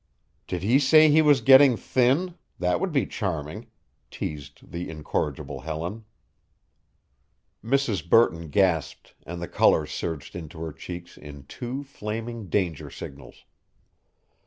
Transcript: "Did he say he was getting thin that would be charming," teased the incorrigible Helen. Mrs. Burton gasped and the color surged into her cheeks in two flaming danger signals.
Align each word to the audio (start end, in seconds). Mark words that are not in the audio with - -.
"Did 0.47 0.63
he 0.63 0.79
say 0.79 1.11
he 1.11 1.21
was 1.21 1.41
getting 1.41 1.77
thin 1.77 2.33
that 2.57 2.79
would 2.79 2.91
be 2.91 3.05
charming," 3.05 3.67
teased 4.09 4.71
the 4.71 4.89
incorrigible 4.89 5.59
Helen. 5.59 6.05
Mrs. 7.63 8.09
Burton 8.09 8.49
gasped 8.49 9.13
and 9.27 9.39
the 9.39 9.47
color 9.47 9.85
surged 9.85 10.35
into 10.35 10.59
her 10.63 10.73
cheeks 10.73 11.17
in 11.17 11.43
two 11.43 11.83
flaming 11.83 12.49
danger 12.49 12.89
signals. 12.89 13.45